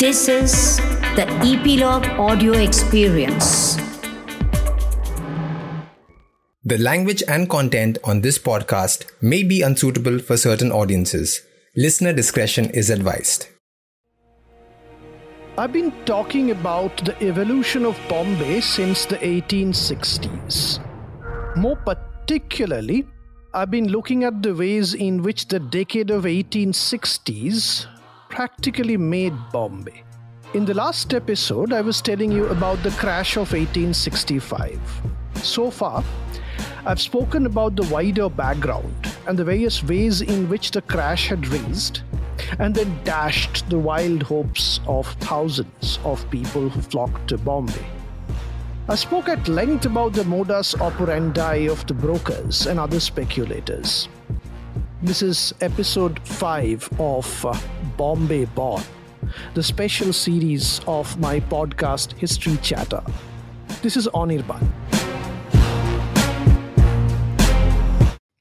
[0.00, 0.78] This is
[1.14, 3.76] the Epilogue Audio Experience.
[6.64, 11.42] The language and content on this podcast may be unsuitable for certain audiences.
[11.76, 13.48] Listener discretion is advised.
[15.58, 20.80] I've been talking about the evolution of Bombay since the 1860s.
[21.56, 23.06] More particularly,
[23.52, 27.99] I've been looking at the ways in which the decade of 1860s
[28.30, 30.02] practically made Bombay.
[30.54, 34.80] In the last episode, I was telling you about the crash of 1865.
[35.42, 36.02] So far,
[36.86, 38.94] I've spoken about the wider background
[39.26, 42.02] and the various ways in which the crash had raised
[42.58, 47.86] and then dashed the wild hopes of thousands of people who flocked to Bombay.
[48.88, 54.08] I spoke at length about the modus operandi of the brokers and other speculators.
[55.02, 57.58] This is episode 5 of uh,
[57.96, 58.82] Bombay Born,
[59.54, 63.02] the special series of my podcast History Chatter.
[63.80, 64.60] This is Anirban.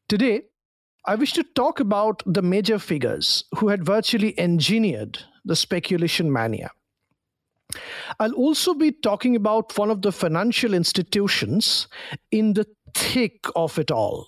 [0.10, 0.42] Today,
[1.06, 6.72] I wish to talk about the major figures who had virtually engineered the speculation mania.
[8.20, 11.88] I'll also be talking about one of the financial institutions
[12.32, 14.28] in the thick of it all.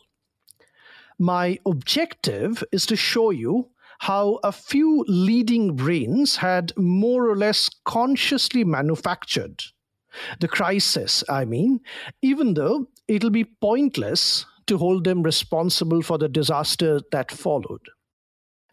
[1.22, 3.70] My objective is to show you
[4.00, 9.62] how a few leading brains had more or less consciously manufactured
[10.40, 11.82] the crisis, I mean,
[12.24, 17.88] even though it'll be pointless to hold them responsible for the disaster that followed.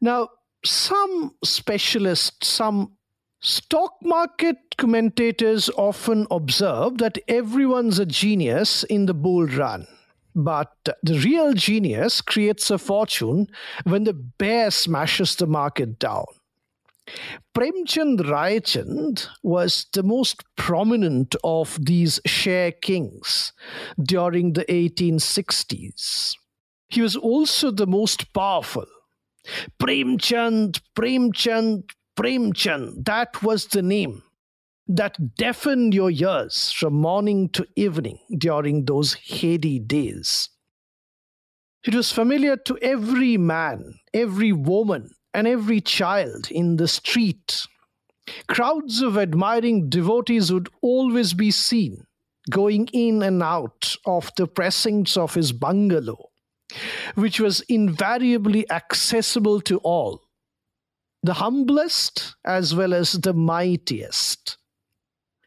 [0.01, 0.31] Now,
[0.65, 2.97] some specialists, some
[3.41, 9.87] stock market commentators often observe that everyone's a genius in the bull run.
[10.34, 13.48] But the real genius creates a fortune
[13.84, 16.27] when the bear smashes the market down.
[17.55, 23.53] Premchand Raychand was the most prominent of these share kings
[24.03, 26.35] during the 1860s.
[26.89, 28.86] He was also the most powerful.
[29.81, 34.23] Premchand, Premchand, Premchand, that was the name
[34.89, 40.49] that deafened your ears from morning to evening during those heady days.
[41.85, 47.67] It was familiar to every man, every woman, and every child in the street.
[48.49, 52.05] Crowds of admiring devotees would always be seen
[52.51, 56.31] going in and out of the precincts of his bungalow,
[57.15, 60.23] which was invariably accessible to all,
[61.23, 64.57] the humblest as well as the mightiest.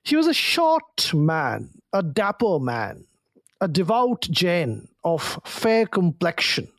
[0.03, 3.05] He was a short man, a dapper man,
[3.59, 6.71] a devout Jain of fair complexion,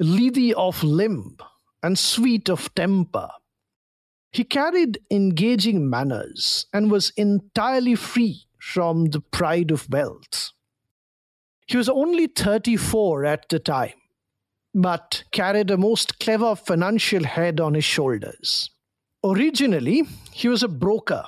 [0.00, 1.36] lithe of limb,
[1.82, 3.28] and sweet of temper.
[4.32, 10.50] He carried engaging manners and was entirely free from the pride of wealth.
[11.66, 13.94] He was only 34 at the time,
[14.74, 18.70] but carried a most clever financial head on his shoulders.
[19.24, 21.24] Originally, he was a broker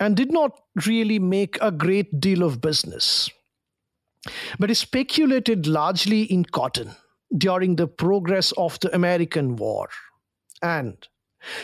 [0.00, 3.30] and did not really make a great deal of business.
[4.58, 6.92] But he speculated largely in cotton
[7.36, 9.88] during the progress of the American War
[10.62, 10.96] and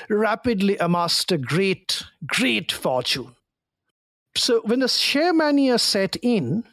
[0.09, 3.35] rapidly amassed a great, great fortune.
[4.37, 6.65] So when the share mania set in,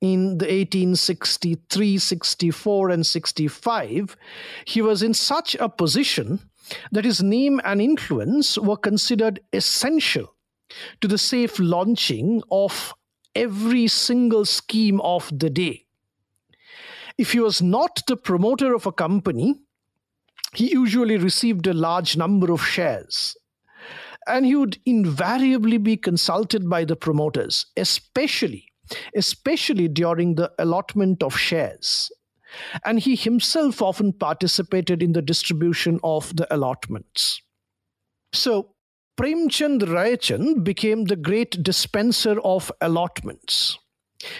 [0.00, 4.16] in the 1863, 64, and 65,
[4.66, 6.40] he was in such a position
[6.92, 10.35] that his name and influence were considered essential
[11.00, 12.94] to the safe launching of
[13.34, 15.84] every single scheme of the day.
[17.18, 19.54] If he was not the promoter of a company,
[20.54, 23.36] he usually received a large number of shares.
[24.26, 28.68] And he would invariably be consulted by the promoters, especially,
[29.14, 32.10] especially during the allotment of shares.
[32.84, 37.40] And he himself often participated in the distribution of the allotments.
[38.32, 38.74] So,
[39.16, 43.78] Premchand Raychand became the great dispenser of allotments.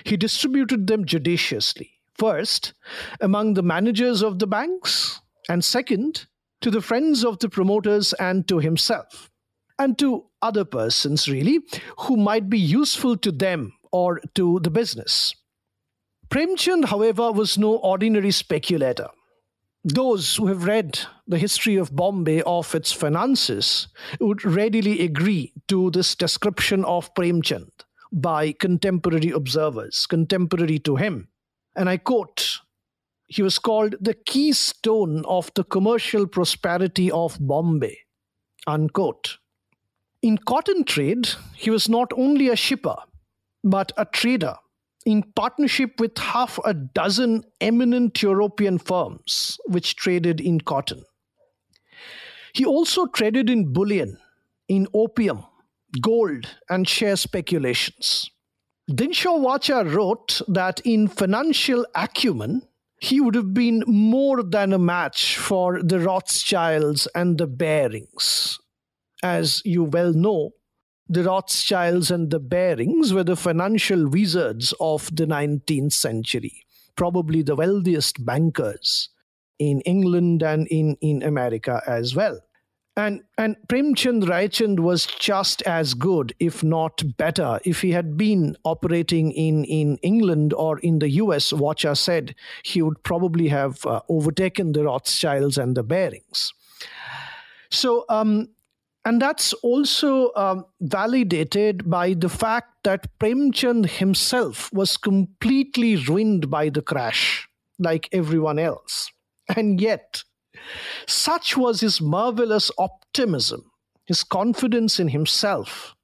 [0.05, 2.73] He distributed them judiciously First,
[3.21, 6.27] among the managers of the banks, and second,
[6.63, 9.31] to the friends of the promoters and to himself,
[9.79, 11.61] and to other persons, really,
[11.99, 15.35] who might be useful to them or to the business.
[16.31, 19.09] Premchand, however, was no ordinary speculator.
[19.85, 23.89] Those who have read the history of Bombay of its finances
[24.21, 27.71] would readily agree to this description of Premchand
[28.13, 31.29] by contemporary observers, contemporary to him
[31.77, 32.61] and I quote,
[33.29, 37.99] he was called the keystone of the commercial prosperity of Bombay,
[38.67, 39.39] unquote.
[40.23, 42.97] In cotton trade, he was not only a shipper,
[43.63, 44.55] but a trader
[45.05, 51.05] in partnership with half a dozen eminent European firms which traded in cotton.
[52.57, 54.17] He also traded in bullion,
[54.67, 55.45] in opium,
[56.01, 58.31] gold, and share speculations.
[58.89, 62.63] Dinshaw Wacha wrote that in financial acumen,
[62.99, 68.59] he would have been more than a match for the Rothschilds and the Barings.
[69.23, 70.53] As you well know,
[71.11, 76.65] the Rothschilds and the Barings were the financial wizards of the 19th century,
[76.97, 79.11] probably the wealthiest bankers
[79.59, 82.41] in England and in, in America as well.
[82.99, 87.61] And, and Premchand Raichand was just as good, if not better.
[87.65, 92.81] If he had been operating in, in England or in the US, Wacha said he
[92.81, 96.55] would probably have uh, overtaken the Rothschilds and the Barings.
[97.71, 98.49] So, um,
[99.05, 106.71] and that's also um, validated by the fact that Premchand himself was completely ruined by
[106.71, 107.47] the crash,
[107.79, 109.11] like everyone else.
[109.55, 110.25] And yet,
[111.07, 113.71] such was his marvelous optimism,
[114.07, 115.95] his confidence in himself,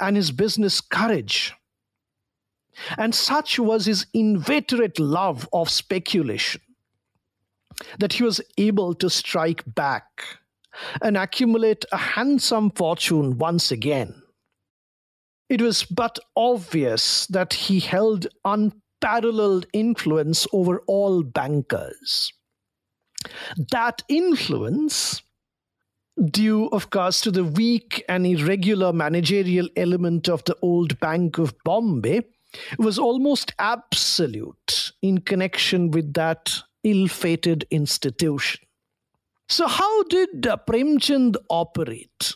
[0.00, 1.52] and his business courage.
[2.98, 6.60] And such was his inveterate love of speculation
[7.98, 10.04] that he was able to strike back
[11.02, 14.22] and accumulate a handsome fortune once again.
[15.48, 22.32] It was but obvious that he held unparalleled influence over all bankers.
[23.70, 25.22] That influence,
[26.30, 31.54] due, of course, to the weak and irregular managerial element of the old Bank of
[31.64, 32.22] Bombay,
[32.78, 36.52] was almost absolute in connection with that
[36.84, 38.60] ill fated institution.
[39.48, 42.34] So, how did uh, Premchand operate?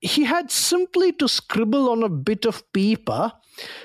[0.00, 3.32] He had simply to scribble on a bit of paper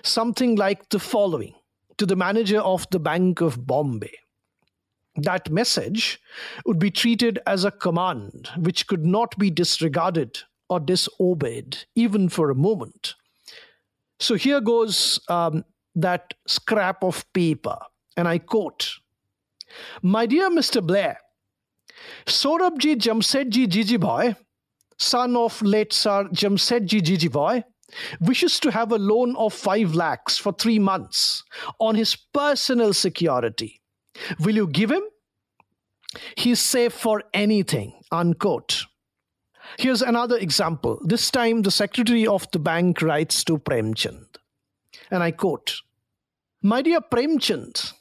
[0.04, 1.56] something like the following
[1.98, 4.21] to the manager of the Bank of Bombay
[5.24, 6.20] that message
[6.66, 10.40] would be treated as a command which could not be disregarded
[10.70, 13.16] or disobeyed even for a moment.
[14.20, 15.66] So here goes um,
[15.96, 17.78] that scrap of paper,
[18.16, 18.94] and I quote
[20.02, 20.86] My dear Mr.
[20.86, 21.18] Blair,
[22.26, 24.36] Saurabji Jamsetji Jejeebhoy,
[24.98, 27.64] son of late Sir Jamsetji Jejeebhoy,
[28.22, 31.44] wishes to have a loan of 5 lakhs for three months
[31.80, 33.82] on his personal security
[34.40, 35.04] Will you give him?
[36.36, 37.94] He's safe for anything.
[38.12, 38.86] Unquote.
[39.78, 41.00] Here's another example.
[41.04, 44.26] This time, the secretary of the bank writes to Premchand,
[45.10, 45.82] and I quote
[46.62, 47.94] My dear Premchand,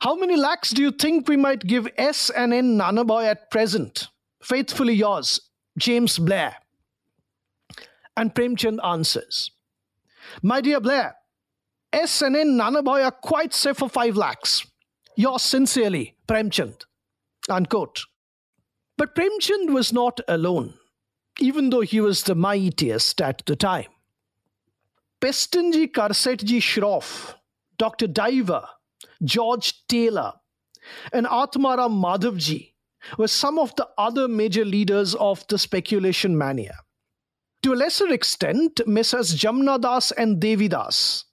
[0.00, 4.08] how many lakhs do you think we might give S and N Nanaboy at present?
[4.42, 5.40] Faithfully yours,
[5.78, 6.56] James Blair.
[8.16, 9.50] And Premchand answers,
[10.42, 11.16] My dear Blair,
[11.92, 14.66] S and N Nanaboy are quite safe for 5 lakhs.
[15.16, 16.84] Yours sincerely, Premchand.
[17.48, 18.04] Unquote.
[18.98, 20.74] But Premchand was not alone,
[21.38, 23.86] even though he was the mightiest at the time.
[25.20, 27.34] Pestonji Karsetji Shroff,
[27.78, 28.06] Dr.
[28.06, 28.66] Diver,
[29.22, 30.32] George Taylor,
[31.12, 32.72] and Atmaram Madhavji
[33.18, 36.76] were some of the other major leaders of the speculation mania.
[37.62, 39.34] To a lesser extent, Messrs.
[39.34, 41.24] Jamnadas and Devidas,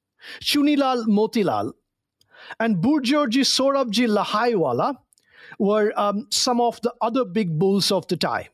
[0.42, 1.74] Chunilal Motilal,
[2.60, 4.98] and Burjorji Sorabji Lahaiwala
[5.60, 8.48] were um, some of the other big bulls of the time.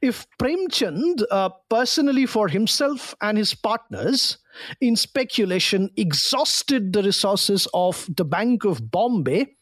[0.00, 4.38] If Premchand, uh, personally for himself and his partners,
[4.80, 9.54] in speculation exhausted the resources of the Bank of Bombay,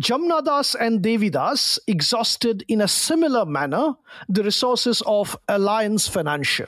[0.00, 3.94] Jamnadas and Devidas exhausted in a similar manner
[4.28, 6.66] the resources of Alliance Financial.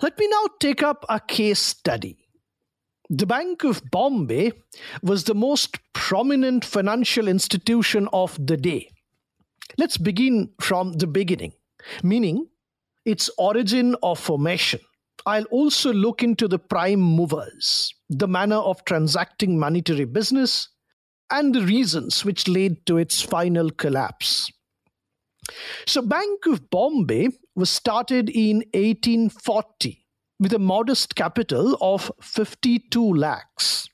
[0.00, 2.27] Let me now take up a case study.
[3.10, 4.52] The Bank of Bombay
[5.02, 8.90] was the most prominent financial institution of the day.
[9.78, 11.54] Let's begin from the beginning,
[12.02, 12.48] meaning
[13.06, 14.80] its origin or formation.
[15.24, 20.68] I'll also look into the prime movers, the manner of transacting monetary business,
[21.30, 24.52] and the reasons which led to its final collapse.
[25.86, 30.04] So, Bank of Bombay was started in 1840
[30.40, 33.88] with a modest capital of 52 lakhs.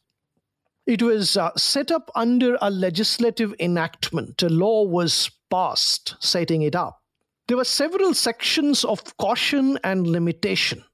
[0.87, 4.43] It was uh, set up under a legislative enactment.
[4.43, 7.01] A law was passed setting it up.
[7.49, 10.85] There were several sections of caution and limitation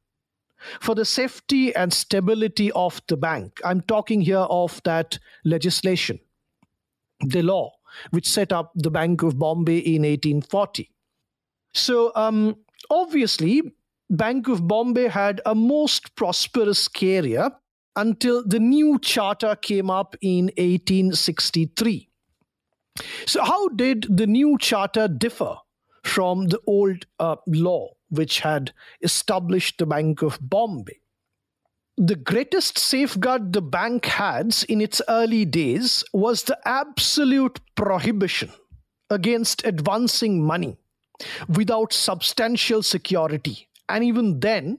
[0.80, 3.60] for the safety and stability of the bank.
[3.64, 6.20] I'm talking here of that legislation,
[7.20, 7.72] the law
[8.10, 10.90] which set up the Bank of Bombay in 1840.
[11.72, 12.56] So, um,
[12.88, 13.62] Obviously,
[14.10, 17.50] Bank of Bombay had a most prosperous career
[17.94, 22.08] until the new charter came up in 1863.
[23.26, 25.56] So, how did the new charter differ
[26.04, 30.98] from the old uh, law which had established the Bank of Bombay?
[31.96, 38.50] The greatest safeguard the bank had in its early days was the absolute prohibition
[39.08, 40.78] against advancing money
[41.48, 44.78] without substantial security, and even then,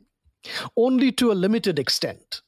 [0.76, 2.42] only to a limited extent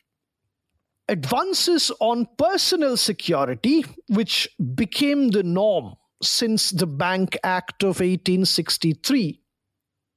[1.09, 9.41] advances on personal security, which became the norm since the Bank Act of 1863,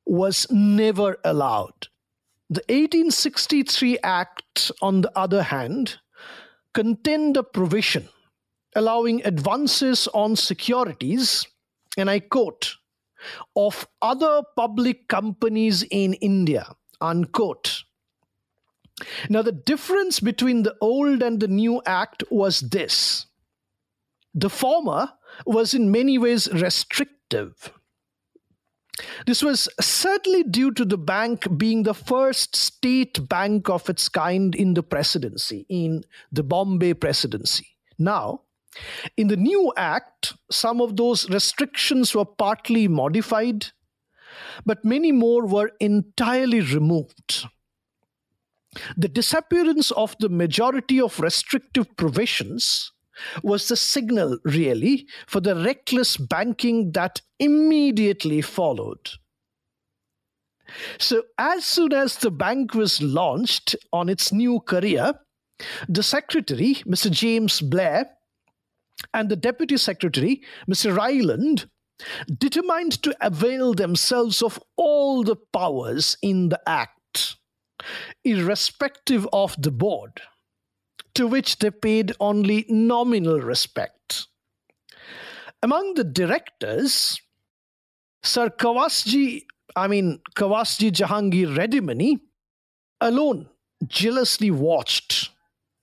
[0.07, 1.89] was never allowed.
[2.49, 5.99] The 1863 Act, on the other hand,
[6.73, 8.09] contained a provision
[8.77, 11.47] allowing advances on securities,
[11.97, 12.76] and I quote,
[13.55, 17.85] of other public companies in India, unquote,
[19.29, 23.27] now, the difference between the old and the new act was this
[24.35, 25.11] the former
[25.47, 27.73] was in many ways restrictive.
[29.27, 34.55] This was certainly due to the bank being the first state bank of its kind
[34.55, 36.03] in the presidency, in
[36.33, 37.67] the Bombay presidency.
[37.99, 38.43] Now,
[39.17, 43.67] in the new act, some of those restrictions were partly modified,
[44.65, 47.47] but many more were entirely removed.
[48.97, 52.93] The disappearance of the majority of restrictive provisions
[53.43, 59.11] was the signal, really, for the reckless banking that immediately followed.
[60.99, 65.15] So, as soon as the bank was launched on its new career,
[65.89, 67.11] the secretary, Mr.
[67.11, 68.11] James Blair,
[69.13, 70.97] and the deputy secretary, Mr.
[70.97, 71.69] Ryland,
[72.39, 77.37] determined to avail themselves of all the powers in the Act
[78.25, 80.23] irrespective of the board,
[81.15, 84.27] to which they paid only nominal respect.
[85.63, 87.21] Among the directors,
[88.23, 92.21] Sir Kawasji, I mean Kawasji Jahangir Readymoney,
[93.01, 93.49] alone
[93.87, 95.31] jealously watched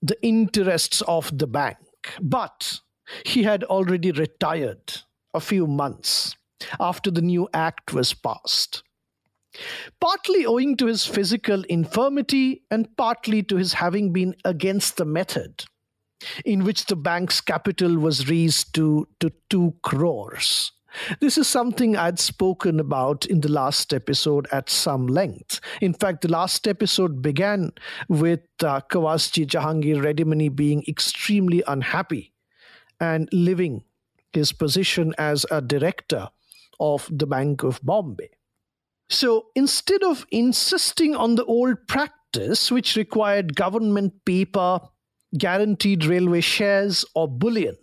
[0.01, 1.77] the interests of the bank,
[2.21, 2.79] but
[3.25, 5.01] he had already retired
[5.33, 6.35] a few months
[6.79, 8.83] after the new act was passed
[9.99, 15.65] partly owing to his physical infirmity and partly to his having been against the method
[16.45, 20.71] in which the bank's capital was raised to, to 2 crores.
[21.19, 25.59] This is something I'd spoken about in the last episode at some length.
[25.81, 27.71] In fact, the last episode began
[28.07, 32.32] with uh, Jahangir Readymoney being extremely unhappy
[33.03, 33.83] and living
[34.31, 36.29] his position as a director
[36.79, 38.29] of the Bank of Bombay.
[39.09, 44.79] So instead of insisting on the old practice, which required government paper,
[45.37, 47.75] guaranteed railway shares, or bullion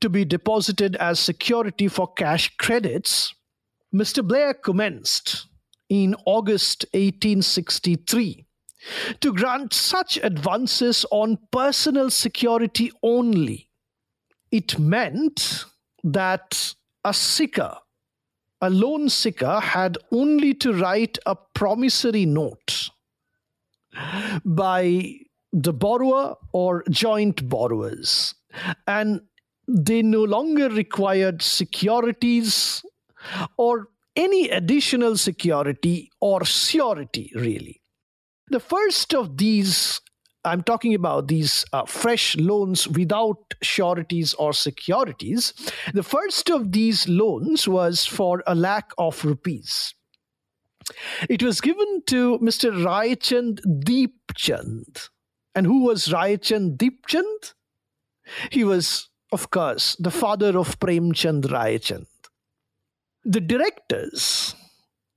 [0.00, 3.34] to be deposited as security for cash credits,
[3.94, 4.26] Mr.
[4.26, 5.46] Blair commenced
[5.90, 8.46] in August 1863
[9.20, 13.66] to grant such advances on personal security only.
[14.50, 15.64] It meant
[16.04, 16.74] that
[17.04, 17.76] a seeker
[18.60, 22.90] a loan seeker had only to write a promissory note
[24.44, 25.14] by
[25.52, 28.34] the borrower or joint borrowers.
[28.86, 29.20] And
[29.68, 32.82] they no longer required securities
[33.58, 37.82] or any additional security or surety, really.
[38.48, 40.00] The first of these
[40.46, 45.52] I'm talking about these uh, fresh loans without sureties or securities.
[45.92, 49.92] The first of these loans was for a lakh of rupees.
[51.28, 52.70] It was given to Mr.
[52.72, 55.08] Raichand Deepchand.
[55.56, 57.54] And who was Raichand Deepchand?
[58.52, 62.06] He was, of course, the father of Premchand Raichand.
[63.24, 64.54] The directors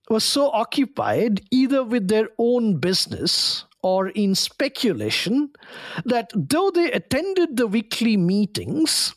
[0.10, 5.50] were so occupied either with their own business or in speculation
[6.06, 9.16] that though they attended the weekly meetings,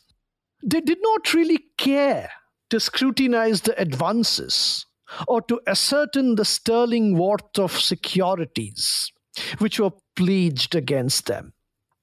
[0.63, 2.29] they did not really care
[2.69, 4.85] to scrutinize the advances
[5.27, 9.11] or to ascertain the sterling worth of securities
[9.59, 11.53] which were pledged against them,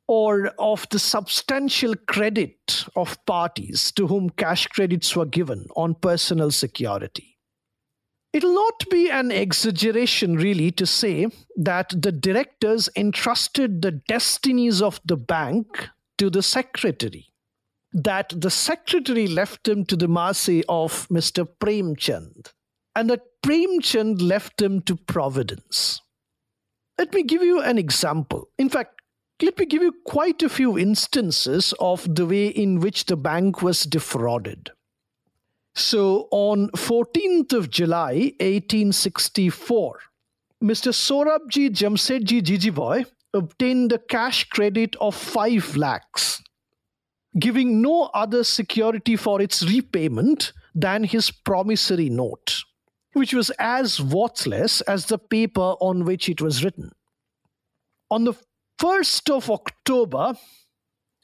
[0.08, 6.50] or of the substantial credit of parties to whom cash credits were given on personal
[6.50, 7.29] security.
[8.32, 15.00] It'll not be an exaggeration, really, to say that the directors entrusted the destinies of
[15.04, 17.32] the bank to the secretary,
[17.92, 21.46] that the secretary left them to the mercy of Mr.
[21.60, 22.52] Premchand.
[22.94, 26.00] and that Premchand left them to providence.
[26.98, 28.48] Let me give you an example.
[28.58, 29.00] In fact,
[29.42, 33.62] let me give you quite a few instances of the way in which the bank
[33.62, 34.70] was defrauded.
[35.80, 39.98] So on 14th of July 1864,
[40.62, 40.92] Mr.
[40.92, 46.42] Sorabji Jamsetji Jejeebhoy obtained a cash credit of 5 lakhs,
[47.38, 52.62] giving no other security for its repayment than his promissory note,
[53.14, 56.92] which was as worthless as the paper on which it was written.
[58.10, 58.34] On the
[58.78, 60.34] 1st of October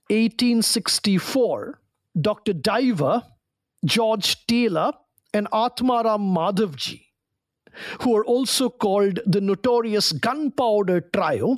[0.08, 1.78] 1864,
[2.18, 2.54] Dr.
[2.54, 3.22] Diver,
[3.86, 4.92] George Taylor,
[5.32, 7.06] and Atmaram Madhavji,
[8.00, 11.56] who are also called the notorious Gunpowder Trio,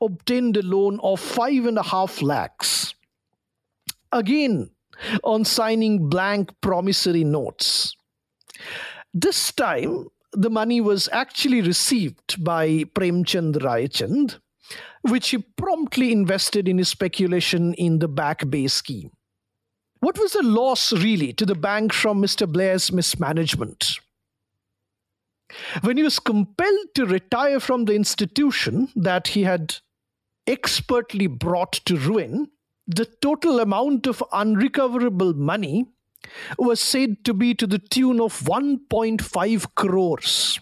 [0.00, 2.94] obtained a loan of five and a half lakhs.
[4.10, 4.70] Again,
[5.24, 7.96] on signing blank promissory notes.
[9.14, 14.38] This time, the money was actually received by Premchand Raychand
[15.02, 19.10] which he promptly invested in his speculation in the Back Bay scheme.
[20.02, 22.50] What was the loss really to the bank from Mr.
[22.50, 24.00] Blair's mismanagement?
[25.82, 29.76] When he was compelled to retire from the institution that he had
[30.48, 32.50] expertly brought to ruin,
[32.88, 35.86] the total amount of unrecoverable money
[36.58, 40.58] was said to be to the tune of 1.5 crores.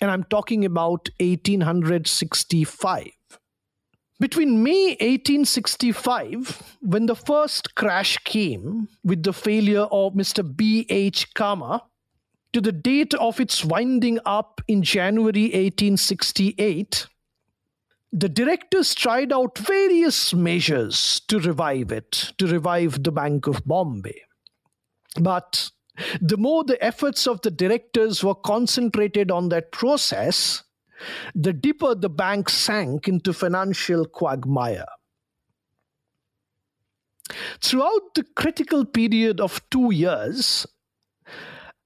[0.00, 3.15] And I'm talking about 1865.
[4.18, 10.42] Between May 1865, when the first crash came with the failure of Mr.
[10.56, 11.34] B.H.
[11.34, 11.82] Kama,
[12.54, 17.08] to the date of its winding up in January 1868,
[18.10, 24.22] the directors tried out various measures to revive it, to revive the Bank of Bombay.
[25.20, 25.70] But
[26.22, 30.62] the more the efforts of the directors were concentrated on that process,
[31.34, 34.86] the deeper the bank sank into financial quagmire.
[37.60, 40.66] Throughout the critical period of two years,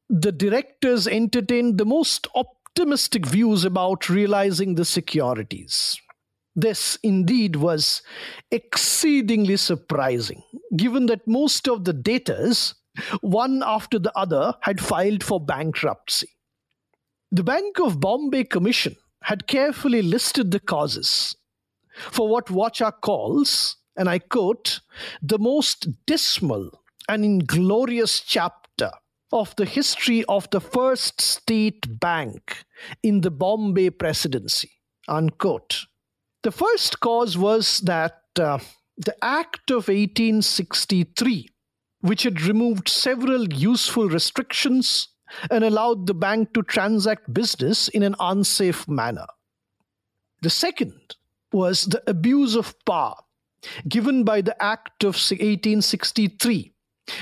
[0.08, 5.98] the directors entertained the most optimistic views about realizing the securities.
[6.56, 8.02] This indeed was
[8.50, 10.42] exceedingly surprising,
[10.76, 12.74] given that most of the debtors,
[13.20, 16.28] one after the other, had filed for bankruptcy.
[17.30, 21.37] The Bank of Bombay Commission had carefully listed the causes
[22.11, 24.80] for what Wacha calls, and I quote,
[25.22, 26.70] the most dismal
[27.09, 28.90] and inglorious chapter
[29.33, 32.64] of the history of the first state bank
[33.02, 34.70] in the Bombay presidency,
[35.09, 35.87] unquote.
[36.42, 38.59] The first cause was that uh,
[38.96, 41.48] the Act of 1863,
[42.00, 45.09] which had removed several useful restrictions
[45.50, 49.26] and allowed the bank to transact business in an unsafe manner.
[50.42, 51.16] The second
[51.52, 53.16] was the abuse of power
[53.88, 56.72] given by the Act of 1863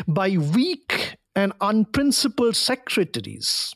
[0.06, 3.74] by weak and unprincipled secretaries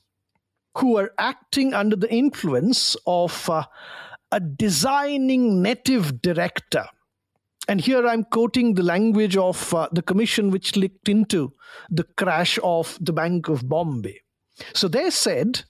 [0.79, 3.65] who were acting under the influence of uh,
[4.31, 6.87] a designing native director
[7.69, 11.53] and here I'm quoting the language of uh, the commission which looked into
[11.91, 14.21] the crash of the Bank of Bombay.
[14.75, 15.63] So they said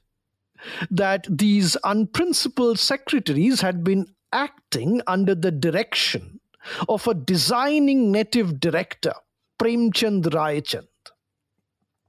[0.90, 6.40] that these unprincipled secretaries had been acting under the direction
[6.88, 9.14] of a designing native director,
[9.58, 10.86] Premchand Raychand.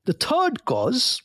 [0.05, 1.21] The third cause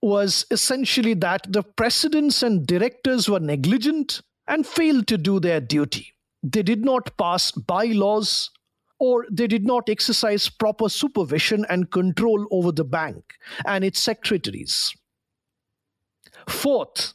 [0.00, 6.14] was essentially that the presidents and directors were negligent and failed to do their duty
[6.42, 8.50] they did not pass bylaws
[8.98, 14.94] or they did not exercise proper supervision and control over the bank and its secretaries.
[16.48, 17.14] Fourth,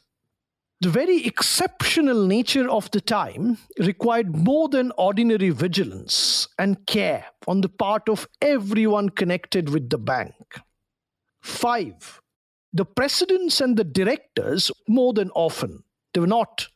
[0.80, 7.60] the very exceptional nature of the time required more than ordinary vigilance and care on
[7.60, 10.34] the part of everyone connected with the bank.
[11.42, 12.20] Five,
[12.72, 16.68] the presidents and the directors, more than often, they were not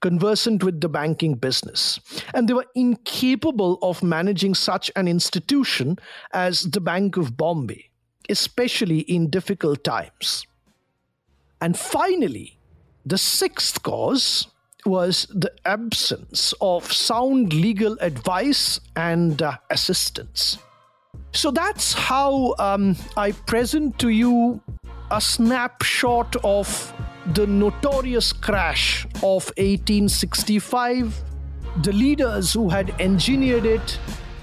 [0.00, 2.00] conversant with the banking business,
[2.34, 5.98] and they were incapable of managing such an institution
[6.32, 7.90] as the Bank of Bombay,
[8.28, 10.46] especially in difficult times.
[11.60, 12.58] And finally,
[13.06, 14.48] the sixth cause
[14.84, 20.58] was the absence of sound legal advice and uh, assistance.
[21.32, 24.60] So that's how um, I present to you
[25.10, 26.92] a snapshot of
[27.34, 31.22] the notorious crash of 1865,
[31.82, 33.98] the leaders who had engineered it,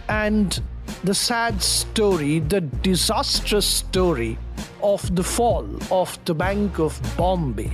[0.08, 0.62] and
[1.04, 4.38] the sad story, the disastrous story
[4.82, 7.72] of the fall of the Bank of Bombay.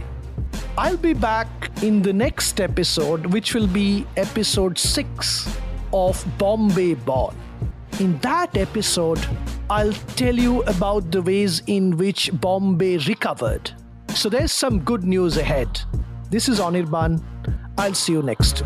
[0.77, 1.47] I'll be back
[1.81, 5.57] in the next episode, which will be episode 6
[5.93, 7.35] of Bombay Born.
[7.99, 9.25] In that episode,
[9.69, 13.71] I'll tell you about the ways in which Bombay recovered.
[14.15, 15.81] So there's some good news ahead.
[16.31, 17.21] This is Anirban.
[17.77, 18.63] I'll see you next.